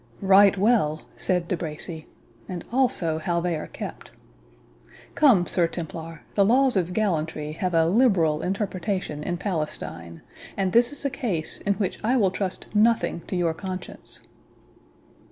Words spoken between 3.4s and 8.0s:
are kept. Come, Sir Templar, the laws of gallantry have a